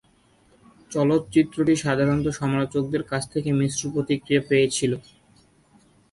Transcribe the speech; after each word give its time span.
চলচ্চিত্রটি 0.91 1.73
সাধারণত 1.77 2.25
সমালোচকদের 2.39 3.03
কাছ 3.03 3.23
থেকে 3.33 3.49
মিশ্র 3.59 3.81
প্রতিক্রিয়া 3.93 4.41
পেয়েছিল। 4.49 4.91